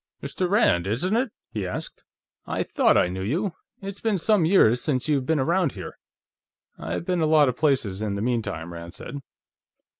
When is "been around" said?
5.27-5.73